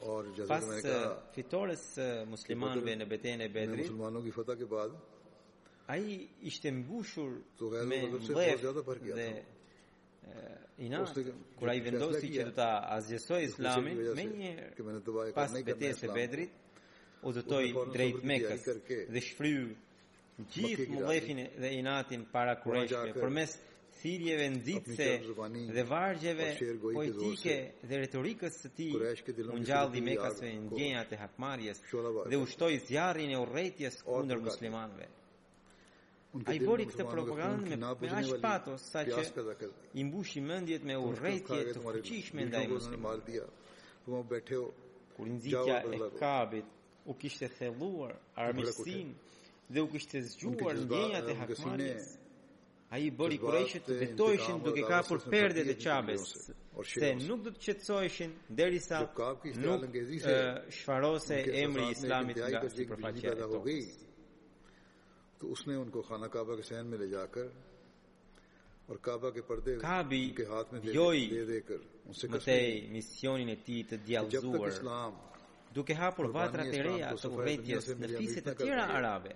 [0.10, 0.93] Or, po, pas ka,
[1.36, 1.82] fitores
[2.25, 4.97] muslimanve në beten e bedrit, muslimanu ki fata ke badë,
[5.93, 5.97] A
[6.49, 7.34] ishte mbushur
[7.91, 9.25] me mbëf dhe
[10.86, 11.01] ina,
[11.60, 14.51] kura i vendosi që të azjesoj islamin, me një
[15.38, 16.56] pas betes e bedrit,
[17.27, 18.65] u dhëtoj drejt mekës
[19.17, 19.67] dhe shfryu
[20.56, 23.69] gjithë mbëfin dhe inatin para kurejshve, për mes të
[24.02, 25.10] thirjeve nëzitëse
[25.76, 26.48] dhe vargjeve
[26.82, 27.56] po poetike
[27.88, 31.82] dhe retorikës të ti, unë gjaldi me kasve në gjenjat e hakmarjes
[32.34, 35.10] dhe ushtoj zjarin e urrëties kundër muslimanve.
[36.48, 39.24] A i bori këtë propagandë me, me ashtë patos, sa që
[40.00, 43.44] i mbushi mëndjet me urretje të fëqishme ndaj muslimanve.
[45.12, 46.70] Kur nëzitja e kabit
[47.12, 49.12] u kishte thelluar, armisin
[49.72, 52.08] dhe u kishte zgjuar ndjenjat e hakmarjes,
[52.93, 56.25] a i bëri kurejshet të betojshin duke kapur perde dhe qabes,
[56.93, 58.99] se nuk dhëtë qëtësojshin derisa
[59.63, 59.86] nuk
[60.77, 63.93] shfarose emri islamit nga si përfaqja e tokës.
[65.39, 67.51] Të usne unë khana kaba kësë hen me le jakër,
[69.01, 69.39] Kaba ke
[69.82, 70.80] Kabi ke hat me
[72.91, 75.13] misionin e ti të dialuzuar,
[75.73, 79.32] Duke hapur vatra të reja të vetjes në fisit të tjera arabe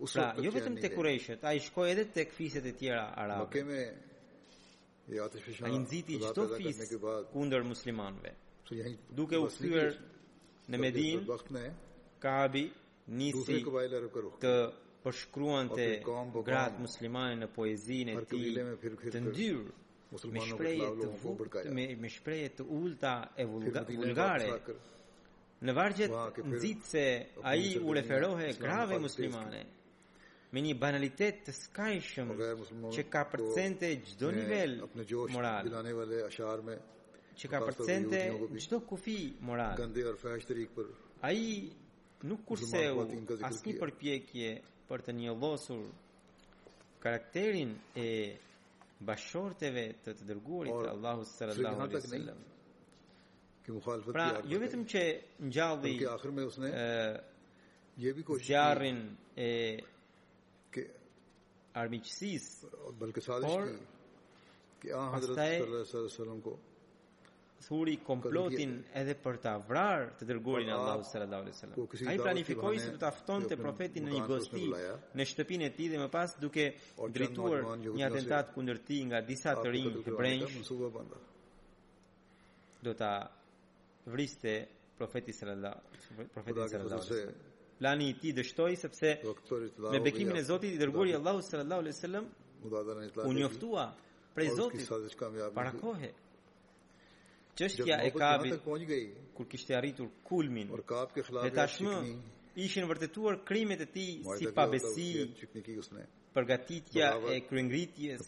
[0.00, 3.44] Usop pra, jo vetëm te kurejshet, ai i shkoj edhe te këfiset e tjera arabe.
[3.68, 6.80] Më kemi jo atë shpesha, a i nëziti qëto fis
[7.34, 8.32] kunder muslimanve.
[9.18, 9.96] duke u fyër
[10.72, 11.24] në Medin,
[12.22, 12.62] Kaabi,
[13.18, 13.56] nisi
[14.40, 14.54] të
[15.02, 15.86] përshkruan të
[16.48, 19.74] gratë muslimane në poezinë e ti të ndyrë
[20.12, 24.48] me shprejë të, me, të ulta e vulgare
[25.66, 26.12] në vargjet
[26.52, 27.04] nëzit se
[27.50, 29.64] a i u referohe grave muslimane
[30.50, 32.30] me një banalitet të skajshëm
[32.94, 34.72] që ka përcente gjdo nivel
[35.34, 35.68] moral
[37.38, 38.22] që ka përcente
[38.58, 41.46] gjdo kufi moral a i
[42.30, 42.98] nuk kurseu
[43.50, 44.50] asni përpjekje
[44.90, 45.84] për të një losur
[47.00, 48.08] karakterin e
[49.10, 52.40] bashorteve të të dërguarit të Allahu sallallahu alaihi wasallam.
[53.64, 55.02] Që pra, jo vetëm që
[55.48, 56.82] ngjalli në
[58.04, 59.48] je bi e
[61.84, 62.48] armiqësis
[63.00, 63.78] balkë sa dishin
[64.80, 66.54] që a hadrat sallallahu alaihi wasallam ko
[67.64, 72.06] thuri komplotin edhe për ta vrarë të dërguarin Allahu sallallahu alaihi wasallam.
[72.12, 74.62] Ai planifikoi se do ta ftonte jo, profetin në një gosti
[75.20, 76.64] në shtëpinë e tij dhe më pas duke
[77.16, 80.56] drejtuar një atentat kundër tij nga disa të rinj të brengsh.
[82.86, 83.12] Do ta
[84.14, 84.54] vriste
[84.98, 87.46] profeti sallallahu profeti sallallahu alaihi wasallam
[87.80, 89.08] plani i tij dështoi sepse
[89.92, 92.24] me bekimin e Zotit i dërguari Allahu sallallahu alaihi wasallam
[93.28, 93.84] u njoftua
[94.34, 94.88] prej Zotit
[95.58, 96.10] para kohe
[97.58, 98.52] çështja e Kabit
[99.36, 100.68] kur kishte arritur kulmin
[101.46, 101.96] dhe tashmë
[102.66, 105.06] ishin vërtetuar krimet e tij si pabesi
[106.36, 108.18] përgatitja e kryengritjes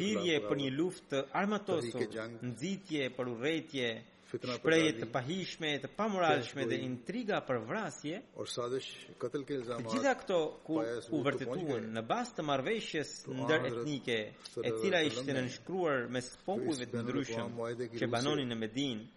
[0.00, 2.02] hirje për një luftë armatosur
[2.50, 3.88] nxitje për urrëtitje
[4.30, 10.12] fitna të pahishme të pamoralshme dhe intriga për vrasje or sadish qatl ke ilzamat gjitha
[10.22, 10.78] këto ku
[11.18, 14.16] u vërtetuan në bazë të marrëveshjes po, ndër etnike
[14.68, 17.58] e cila ishte nënshkruar mes popujve të ndryshëm
[18.02, 19.08] që banonin në Medinë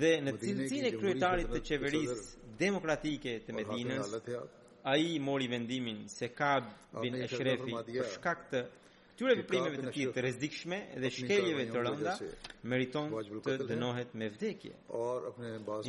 [0.00, 4.14] dhe në cilësinë e kryetarit të qeverisë demokratike të Medinës
[4.86, 6.60] a i mori vendimin se ka
[7.02, 8.60] bin e shrefi për shkak të
[9.16, 12.14] tyre të tjë të rezdikshme dhe shkeljeve të rënda
[12.74, 13.08] meriton
[13.46, 14.74] të dënohet me vdekje.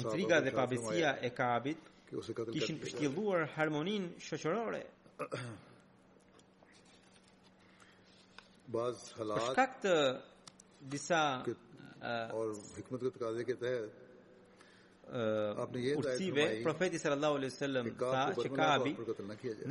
[0.04, 4.84] Intriga dhe pabesia e kabit kishin pështjeluar harmonin shëqërore.
[8.76, 9.91] Për shkak të
[10.91, 11.48] disa uh,
[12.78, 13.02] hikmet
[15.12, 18.95] uh, ursive, profeti sallallahu alaihi wasallam tha që kabi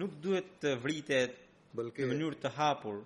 [0.03, 1.41] nuk duhet të vritet
[1.79, 3.01] në mënyrë të hapur,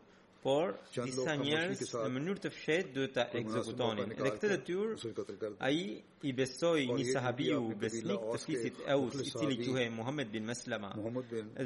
[0.48, 0.74] por
[1.04, 4.12] disa njerëz në mënyrë të fshehtë duhet ta ekzekutonin.
[4.14, 5.80] Dhe këtë detyrë ai
[6.26, 10.92] i besoi po, një sahabiu besnik të fisit Aus, i cili quhej Muhammed bin Maslama.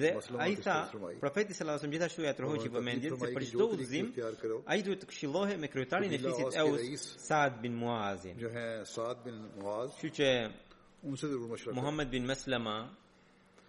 [0.03, 0.11] Dhe
[0.47, 0.78] ai tha,
[1.20, 4.07] profeti sallallahu alajhi wasallam gjithashtu ja trohoi po, që vëmendje se për çdo udhëzim
[4.72, 8.35] ai duhet të këshillohej me kryetarin e fisit Aus, Saad bin Muazin.
[8.43, 8.51] Jo,
[8.95, 9.91] Saad bin Muaz.
[10.03, 10.33] Që
[11.78, 12.76] Muhammed bin Maslama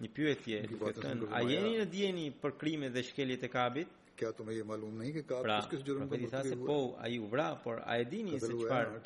[0.05, 4.31] një pyetje duke thënë a jeni në dijeni për krimet dhe shkeljet e Kabit kjo
[4.39, 7.99] to me e malum nahi ke Kabit kës gjurmë po ai u vra por a
[8.03, 9.03] e dini se çfarë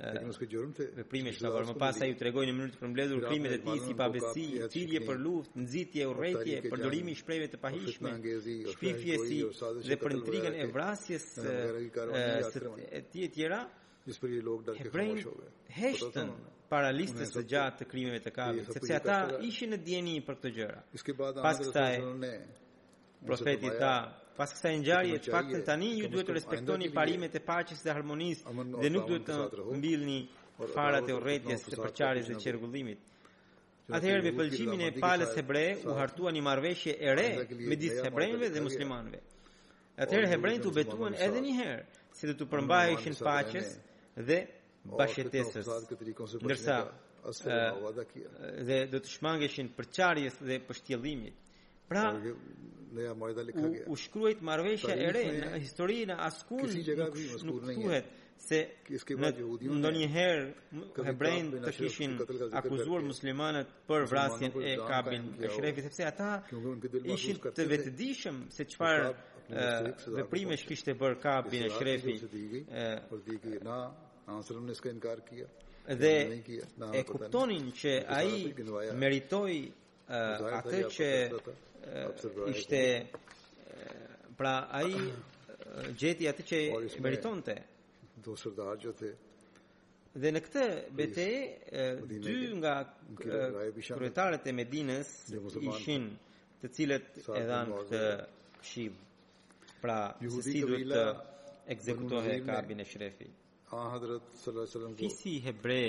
[0.00, 3.58] me primë që por më pas ai u tregoi në mënyrë të përmbledhur krimet e
[3.64, 8.12] tij si pabesi, cilje për luft, nxitje urrëtie, përdorimi i shprehjeve të pahishme,
[8.76, 9.40] shpifje si
[9.90, 13.60] dhe për intrigën e vrasjes e ti e tij tjera.
[14.80, 15.18] Hebrejn
[15.70, 20.14] heshtën po para listës së gjatë të krimeve të kabit, sepse ata ishin në djeni
[20.24, 20.80] për këtë gjëra.
[21.44, 21.98] Pas këtaj,
[23.28, 23.94] profetit ta,
[24.40, 28.52] pas kësaj ngjarje të paktën tani ju duhet të respektoni parimet e paqes dhe harmonisë
[28.80, 30.18] dhe nuk duhet të mbillni
[30.72, 33.00] farat e urrëties të përçarjes dhe qergullimit.
[33.98, 37.28] Atëherë me pëlqimin e palës hebre u hartua një marveshje e re
[37.68, 39.18] me disë hebrejnve dhe muslimanve.
[40.04, 41.84] Atëherë hebrejnë të betuan edhe një herë
[42.16, 43.68] si dhe të përmbajeshin paches
[44.28, 44.38] dhe
[44.98, 45.66] bashkëtesës.
[46.46, 46.76] Ndërsa,
[48.72, 51.36] dhe do të shmangeshin përqarjes dhe përshtjelimit.
[51.90, 52.32] Pra ne
[53.86, 56.30] U shkruajt marveshja e re në historinë në
[57.46, 58.06] nuk, nuk, nuk shkruhet
[58.40, 58.68] se
[59.96, 60.44] një herë
[61.08, 62.12] hebrejn të kishin
[62.60, 66.30] akuzuar muslimanët për vrasjen e kabin e shrefi, sepse ata
[67.16, 68.98] ishin të vetëdishëm se qëfar
[70.20, 72.14] veprime që kishte bërë kabin e shrefi.
[76.02, 76.14] dhe
[76.94, 78.42] e kuptonin që aji
[79.04, 79.52] meritoj
[80.58, 81.08] atë që
[82.48, 83.10] ishte
[84.36, 84.94] pra ai
[85.96, 86.60] gjeti atë që
[87.00, 87.54] meritonte
[88.24, 89.10] do sërdar gjëte
[90.20, 90.64] dhe në këtë
[90.98, 91.26] bete
[92.24, 92.74] dy nga
[93.16, 95.12] kryetarët e Medinës
[95.70, 96.08] ishin
[96.60, 98.02] të cilët e dhan këtë
[98.60, 98.94] këshib
[99.80, 101.04] pra se si duhet të
[101.74, 103.28] ekzekutohet kabin e shrefi
[103.70, 105.80] hadrat sallallahu alaihi wasallam ko kisi po hebre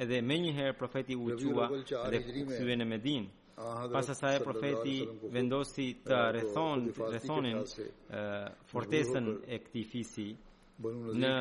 [0.03, 1.69] edhe më njëherë profeti u ucua
[2.11, 7.59] dhe hyrën në Medinë pas sa e profeti vendosi të rrethon rrethonin
[8.71, 10.27] fortësën e këtij fisi
[11.23, 11.33] në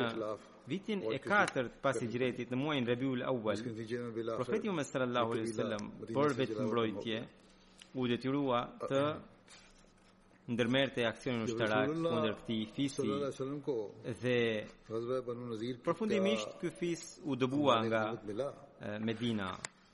[0.71, 6.37] vitin e katërt pas hijrëtit në muajin Rabiul Awwal profeti Muhammed sallallahu alaihi wasallam për
[6.43, 7.17] vetëm mbrojtje
[8.01, 9.03] u detyrua të
[10.53, 13.11] ndërmerte aksionin ushtarak kundër këtij fisi
[14.23, 14.37] dhe
[15.89, 18.03] përfundimisht ky fis u dëbua nga
[19.01, 19.49] Medina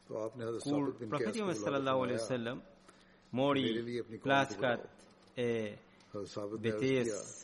[0.09, 2.59] kur profeti më sallallahu alaihi wasallam
[3.41, 3.65] mori
[4.25, 4.81] plaskat
[5.49, 5.49] e
[6.63, 7.43] betejës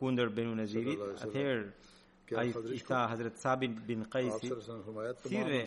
[0.00, 1.64] kundër Benu Nazirit atëherë
[2.40, 2.48] ai
[2.78, 5.60] i tha Hazrat Sabit bin Qais thirë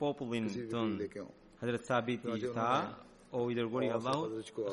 [0.00, 0.90] popullin ton
[1.62, 2.70] Hazrat Sabit i tha
[3.36, 4.22] o i dërgoni Allahu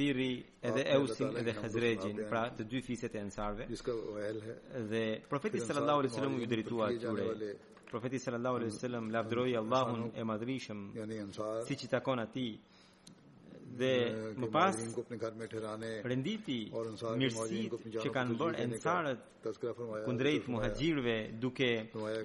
[0.02, 3.68] Thiri edhe Eusin edhe Hazrejin, pra të dy fiset e ansarve.
[3.70, 7.49] Dhe profeti sallallahu alaihi wasallam ju dretuat atyre.
[7.91, 11.62] Profeti sallallahu alaihi wasallam lavdroi Allahun e madhrishëm, yani ansar.
[11.70, 12.58] Siç i takon atij
[13.82, 13.93] dhe
[14.41, 14.76] më pas
[16.12, 16.58] renditi
[17.22, 17.62] mirësi
[18.02, 19.47] që kanë bërë encarët
[20.10, 21.72] kundrejt muhajgjirve duke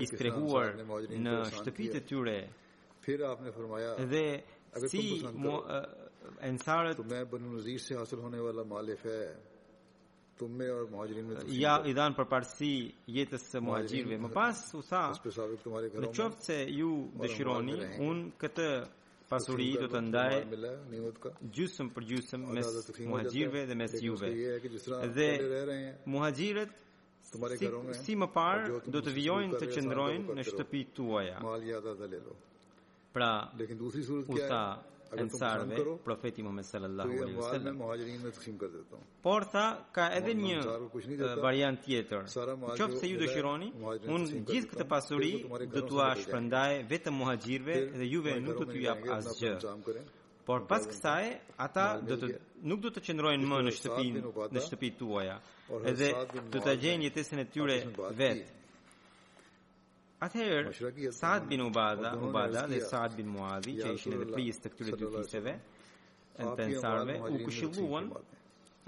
[0.03, 0.81] i strehuar
[1.29, 2.39] në shtëpit e tyre
[4.13, 4.25] dhe
[4.85, 5.25] si
[6.43, 9.29] ensarët tumë banu nazir se hasil hone wala malif hai
[10.39, 12.73] tumme aur muhajirin mein ya idan par parsi
[13.17, 17.77] yetes se muhajirve më pas u tha në qoftë se ju dëshironi
[18.09, 18.67] un këtë
[19.31, 20.35] pasuri do të ndaj
[21.57, 24.33] gjysmë për gjysmë mes muhajirve dhe mes juve
[25.21, 25.31] dhe
[26.17, 26.83] muhajirët
[27.27, 27.69] Si,
[28.05, 31.41] si më parë do të vijojnë të qëndrojnë në shtëpi tuaja.
[33.17, 35.85] Pra, lekin dusri surat kya hai?
[36.05, 37.77] profeti Muhammed sallallahu alaihi wasallam.
[37.77, 39.03] muhajirin kar deta hu.
[39.23, 40.59] Por tha ka edhe një
[41.41, 42.29] variant tjetër.
[43.01, 43.69] se ju dëshironi,
[44.17, 45.33] un gjithë këtë pasuri
[45.73, 49.55] do t'ua shpërndaj vetëm muhaxhirve dhe juve nuk do t'ju jap asgjë.
[50.47, 51.25] Por pas kësaj
[51.67, 52.35] ata do të
[52.69, 54.21] nuk do të qëndrojnë më në shtëpinë,
[54.55, 55.41] në shtëpinë tuaja.
[55.91, 56.13] Edhe
[56.53, 57.81] do ta gjejnë jetesën e tyre
[58.21, 58.56] vetë.
[60.23, 64.97] Atëherë, Saad bin Ubadha Ubada dhe Saad bin Muadhi, që ishin edhe prisë të këtyre
[65.03, 65.53] dy fisëve,
[66.37, 68.09] të ensarve, u këshilluan,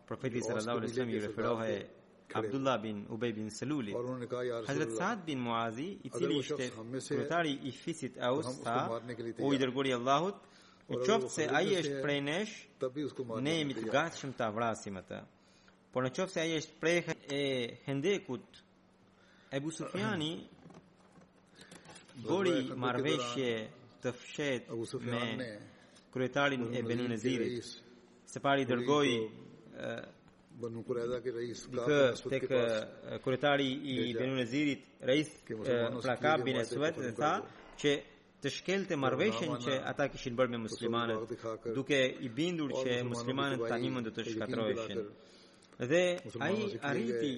[0.07, 1.79] profeti sallallahu alaihi wasallam i referohej
[2.35, 3.93] Abdullah bin Ubay bin Seluli
[4.67, 6.65] Hazret Saad bin Muazi i cili ishte
[7.07, 8.75] kryetari i fisit Aus sa
[9.45, 10.37] u i dërguri Allahut
[10.89, 12.53] në qoftë se ai është prej nesh
[13.45, 15.19] ne jemi të gatshëm ta vrasim atë
[15.93, 16.97] por në qoftë se ai është prej
[17.39, 17.43] e
[17.87, 18.45] Hendekut
[19.57, 20.31] Ebu Sufiani
[22.31, 23.51] bori marveshje
[24.03, 24.69] të fshet
[25.01, 25.49] me
[26.13, 27.65] kryetarin e Benu Nezirit
[28.31, 29.09] se pari dërgoj
[29.75, 29.95] në
[30.55, 32.59] të të
[33.25, 35.31] kryetari i Benu Nezirit rejs
[36.01, 37.33] pra ka bine suvet dhe tha
[37.81, 37.91] që
[38.45, 41.35] të shkelte të po, marveshen që ata këshin bërë me po muslimanët
[41.75, 44.99] duke i bindur po, që muslimanët të animën të shkatrojshen
[45.91, 46.03] dhe
[46.47, 47.35] aji arriti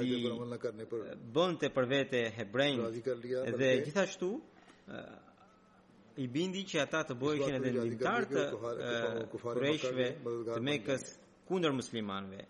[0.00, 2.90] ti bënë të për vete hebrejnë
[3.60, 4.32] dhe gjithashtu
[6.18, 8.42] i bindi që ata të bojëkin edhe ndimtar të
[9.34, 10.06] kurëshve
[10.48, 11.04] të mekës
[11.48, 12.40] kundër muslimanve.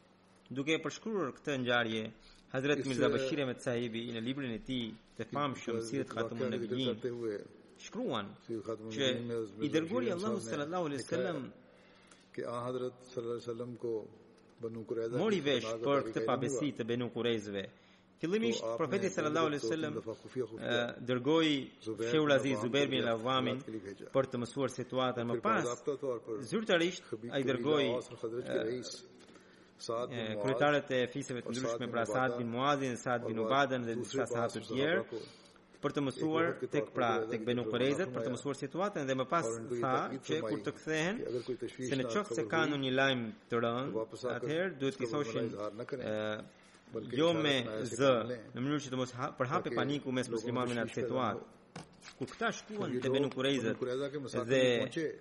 [0.59, 2.03] Duke përshkruar këtë ngjarje,
[2.55, 4.87] Hazrat Mirza Bashir të Sahibi në librin e tij
[5.19, 7.03] të famshëm Sirat në Nabiyyin
[7.89, 9.11] shkruan që
[9.67, 11.43] i dërguar Allahu sallallahu alaihi wasallam
[12.39, 13.93] që a Hazrat sallallahu alaihi wasallam ko
[14.63, 17.67] Banu Qurayza mori vesh për këtë pabesi të Banu Qurayzëve
[18.19, 21.51] Fillimisht ishtë profetit sallallahu alaihi wasallam dërgoj
[21.85, 23.61] Sheur Aziz Zuberbi e Lavamin
[24.17, 25.87] për të mësuar situatën më pas.
[26.51, 27.87] Zyrtarisht, a i dërgoj
[30.43, 34.55] kryetarët e fisëve të ndryshme pra Saad bin Muazin, Saad bin Ubadan dhe disa sahabë
[34.57, 35.21] të tjerë
[35.85, 39.53] për të mësuar tek pra tek Benu Qurayzat për të mësuar situatën dhe më pas
[39.77, 39.95] tha
[40.27, 41.23] që kur të kthehen
[41.93, 43.23] se në çoft se kanë një lajm
[43.55, 43.99] të rënd
[44.35, 45.55] atëherë duhet të thoshin
[47.13, 52.19] jo me z në mënyrë që të mos përhapë paniku mes muslimanëve në atë situatë
[52.19, 53.73] ku këta shkuan te Benu Kurajza
[54.49, 54.63] dhe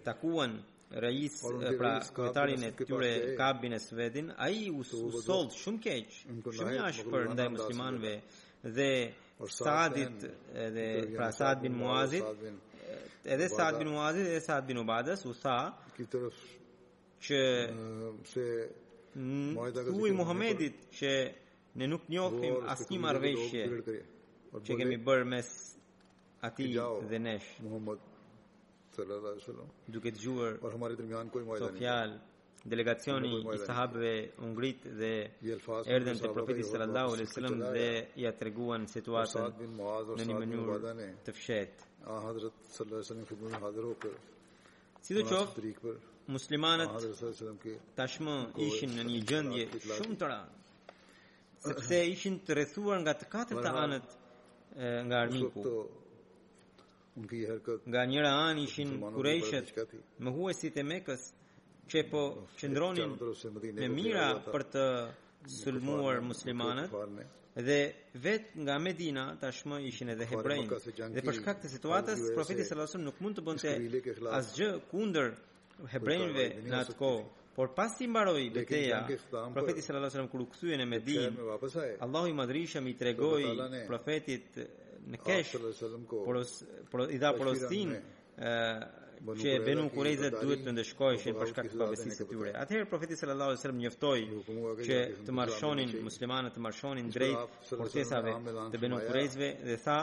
[0.07, 0.53] takuan
[1.03, 1.49] rais po,
[1.80, 4.84] pra kryetarin e tyre Kabin e Svedin ai u,
[5.28, 8.13] sold shumë keq shumë po jashtë për ndaj muslimanëve
[8.78, 8.91] dhe
[9.59, 10.24] Sadit
[10.76, 12.26] dhe pra Sad bin Muazit
[13.34, 15.57] edhe Sad bin Muazit edhe Sad bin Ubadës u sa
[17.28, 17.39] që
[18.32, 18.45] se
[20.22, 21.11] Muhamedit që
[21.78, 23.63] ne nuk njohim asnjë marrëveshje
[24.65, 25.47] që kemi bërë mes
[26.47, 26.71] atij
[27.11, 28.01] dhe nesh Muhammed
[28.93, 32.15] sallallahu alaihi wasallam duke dëgjuar për por hamari dërmian koi mojë fjalë
[32.73, 35.11] delegacioni i sahabëve u ngrit dhe
[35.95, 37.88] erdhën te profeti sallallahu alaihi wasallam dhe
[38.23, 39.78] ia treguan situatën
[40.17, 40.97] në një mënyrë
[41.30, 44.15] të fshehtë a hadrat sallallahu alaihi wasallam fikun hadir hokë
[45.07, 45.91] Si do qoftë,
[46.36, 46.95] muslimanët
[47.95, 48.34] tashmë
[48.65, 50.66] ishin në një gjendje shumë të rëndë
[51.65, 54.07] sepse ishin të rrethuar nga të katërt anët
[55.07, 55.63] nga armiku.
[57.91, 59.67] Nga njëra anë ishin kurejshet
[60.23, 61.21] më huesit e mekës
[61.91, 62.21] që po
[62.59, 63.11] qëndronin
[63.79, 64.83] me mira për të
[65.61, 66.91] sulmuar muslimanët
[67.67, 67.77] dhe
[68.23, 70.79] vet nga Medina tashmë ishin edhe hebrejnë
[71.15, 75.31] dhe për shkak të situatës profeti sallallahu alajhi wasallam nuk mund të bënte asgjë kundër
[75.93, 77.21] hebrejve në atë kohë
[77.57, 81.39] Por pas të imbaroj beteja, profetit po, sallallahu lëllë sëllëm kërë u këthujën e medin,
[82.05, 83.47] Allahu i madrisha mi tregoj
[83.87, 84.59] profetit
[85.13, 85.55] në kesh,
[86.93, 87.95] por i dha porostin,
[89.41, 92.51] që Benu Kurejzet duhet të ndëshkojshin për shkak të pavësisë së tyre.
[92.61, 98.37] Atëherë profeti sallallahu alajhi wasallam njoftoi që të marshonin muslimanët të marshonin drejt fortësave
[98.75, 99.97] të Benu Kurejzëve dhe tha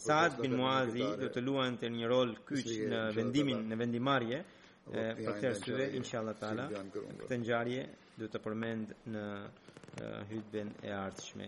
[0.07, 4.41] Saad bin Muazi do të luante një rol kyç në vendimin në vendimarrje
[4.89, 7.87] për të arsyer inshallah taala këtë ngjarje
[8.19, 9.25] do të përmend në
[10.35, 11.47] hutben e ardhshme